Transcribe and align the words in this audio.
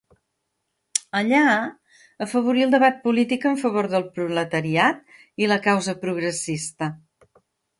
Allà 1.19 1.41
afavorí 2.25 2.65
el 2.67 2.73
debat 2.75 2.97
polític 3.05 3.45
en 3.51 3.59
favor 3.67 3.91
del 3.93 4.09
proletariat 4.17 5.05
i 5.45 5.51
la 5.53 5.63
causa 5.69 5.97
progressista. 6.07 6.91